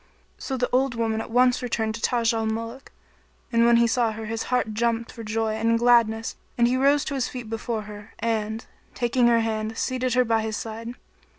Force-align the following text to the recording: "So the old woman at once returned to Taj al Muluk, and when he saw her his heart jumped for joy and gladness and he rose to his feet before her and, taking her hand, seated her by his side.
"So 0.39 0.57
the 0.57 0.67
old 0.71 0.95
woman 0.95 1.21
at 1.21 1.29
once 1.29 1.61
returned 1.61 1.93
to 1.93 2.01
Taj 2.01 2.33
al 2.33 2.47
Muluk, 2.47 2.91
and 3.51 3.67
when 3.67 3.77
he 3.77 3.85
saw 3.85 4.13
her 4.13 4.25
his 4.25 4.41
heart 4.49 4.73
jumped 4.73 5.11
for 5.11 5.23
joy 5.23 5.53
and 5.53 5.77
gladness 5.77 6.35
and 6.57 6.67
he 6.67 6.75
rose 6.75 7.05
to 7.05 7.13
his 7.13 7.27
feet 7.27 7.51
before 7.51 7.83
her 7.83 8.15
and, 8.17 8.65
taking 8.95 9.27
her 9.27 9.41
hand, 9.41 9.77
seated 9.77 10.15
her 10.15 10.25
by 10.25 10.41
his 10.41 10.57
side. 10.57 10.95